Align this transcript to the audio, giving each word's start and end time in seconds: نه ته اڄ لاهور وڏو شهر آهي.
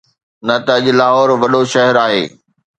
نه 0.47 0.55
ته 0.65 0.71
اڄ 0.77 0.85
لاهور 0.99 1.29
وڏو 1.41 1.61
شهر 1.73 1.95
آهي. 2.05 2.23